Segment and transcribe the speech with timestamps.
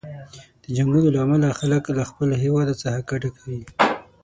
[0.63, 3.61] د جنګونو له امله خلک له خپل هیواد څخه کډه کوي.